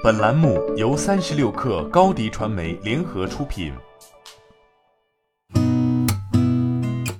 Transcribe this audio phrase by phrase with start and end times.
[0.00, 3.72] 本栏目由三十六氪高低传媒联合出品。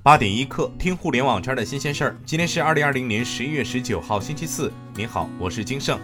[0.01, 2.17] 八点一刻，听互联网圈的新鲜事儿。
[2.25, 4.72] 今天是二零二零年十一月十九号，星期四。
[4.94, 5.99] 您好，我是金盛。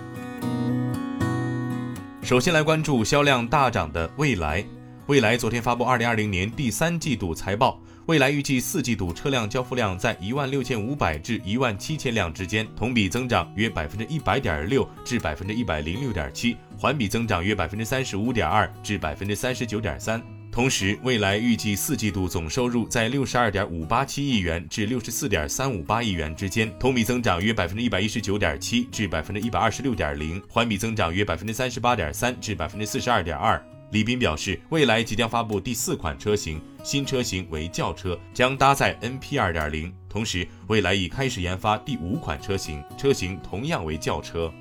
[2.23, 4.65] 首先来关注销量大涨的蔚来。
[5.07, 7.81] 蔚来昨天发布二零二零年第三季度财报。
[8.07, 20.23] 蔚来预计四季度车辆交付量在一万六千五百至一万七千辆之间，同比增长约百分之一百点六至百分之一百零六点七，环比增长约百分之三十五点二至百分之三十九点三。
[20.51, 33.61] 同时，未来预计四季度总收入在六十二点五八七亿元至六十四点三五八亿元之间，同比增长约百分之一百一十九点七至百分之一百二十六点零，环比增长约百分之三十八点三至百分之四十二点二。
[33.91, 39.93] 李斌表示，未来即将发布第四款车型，新车型为轿车，将搭载 NP 二点零。
[40.09, 44.53] 同时，未来已开始研发第五款车型，车型同样为轿车。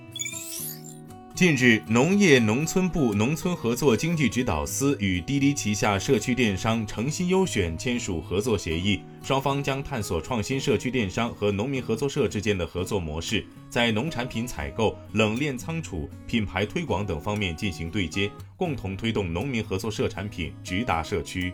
[1.35, 21.51] 近日，农业农村部农村合作经济指导司与滴滴旗下社区电商诚心优选签署合作协议，双方将探索创新社区电商和农民合作社之间的合作模式，在农产品采购、冷链仓储、品牌推广等方面进行对接，共同推动农民合作社产品直达社区。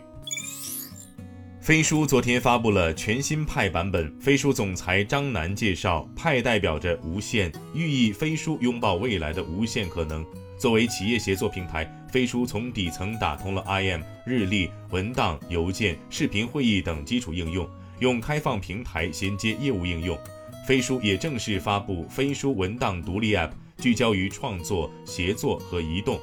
[1.60, 4.10] 飞书昨天发布了全新派版本。
[4.18, 10.24] 飞书总裁张楠介绍，派代表着无限，寓意飞书拥抱未来的无限可能。
[10.56, 20.18] 作为企业协作平台，飞书从底层打通了 IM、日历、文档、邮件、视频会议等基础应用，用开放平台衔接业务应用。
[20.66, 26.18] 飞书也正式发布飞书文档独立 App，聚焦于创作、协作和移动。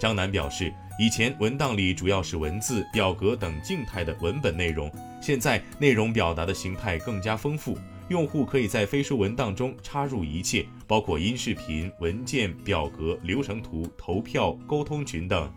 [0.00, 0.72] 张楠表示。
[0.98, 15.48] 以前文档里主要是文字、表格等静态的文本内容，现在内容表达的形态更加丰富，用户可以在飞书文档中插入一切，包括音视频、文件、表格、流程图、投票、沟通群等。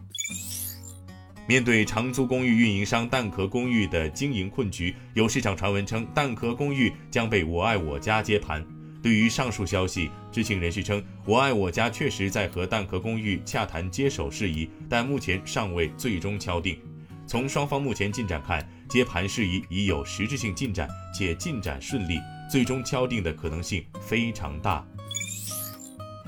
[1.48, 8.64] 面对长租公寓运营商蛋壳公寓的经营困局，有市场传闻称蛋壳公寓将被我爱我家接盘。
[9.02, 16.78] 对于上述消息，知情人士称，我爱我家确实在和蛋壳公寓洽谈接手事宜，但目前尚未最终敲定。
[17.26, 22.20] 从双方目前进展看，接盘事宜已有实质性进展，且进展顺利，
[22.52, 24.86] 最终敲定的可能性非常大。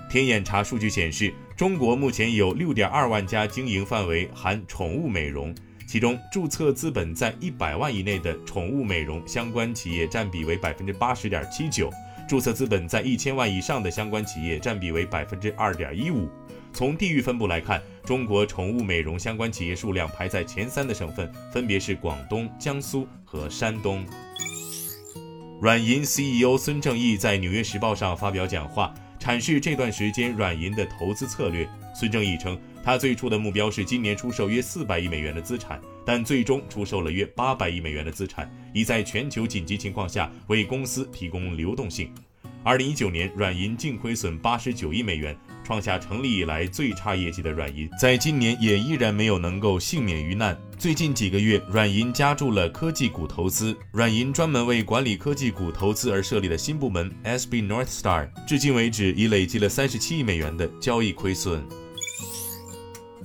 [0.09, 5.53] 天眼查数据显示，中国目前有六点二万家经营范围含宠物美容，
[5.88, 11.91] 其中注册资本在一百万以内的宠物美容相关企业占比为百分之八十点七九。
[12.28, 16.29] 注册资本在一千万以上的相关企业占比为百分之二点一五。
[16.72, 24.03] 从地域分布来看，中国宠物美容相关企业数量排在前三的省份分别是广东、江苏和山东。
[25.62, 31.69] 软银 CEO 孙正义在《纽约时报》上发表讲话，阐释这段时间软银的投资策略。
[31.94, 35.79] 孙正义称，他最初的目标是今年出售约四百亿美元的资产。
[36.05, 42.09] 但最终出售了约八百亿美元的资产，以在全球紧急情况下为公司提供流动性。
[42.65, 50.57] 二零一九年，软银净亏损八十九亿美元，创下成立以来最差业绩的软银，在今年也依然没有能够幸免于难。
[50.77, 53.75] 最近几个月，软银加注了科技股投资。
[53.91, 61.61] 软银专门为管理科技股投资而设立的新部门 SB North Star，至今为止已累积了三十七亿美元的交易亏损。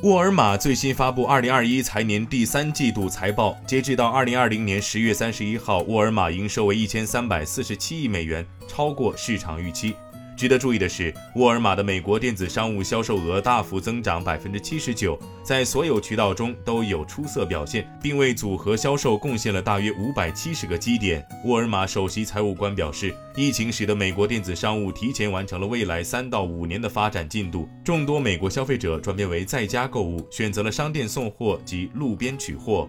[0.03, 9.97] 沃尔玛最新发布二零二一财年第三季度财报，截止到二零二零年十月三十一号，沃尔玛营收为一千三百四十七亿美元，超过市场预期。
[10.39, 21.27] 值得注意的是，沃尔玛的美国电子商务销售额大幅增长百分之七十九，在所有渠道中都有出色表现，并为组合销售贡献了大约五百七十个基点。
[21.45, 32.89] 沃尔玛首席财务官表示，疫情使得美国电子商务提前完成了未来三到五年的发展进度，众多美国消费者转变为在家购物，选择了商店送货及路边取货。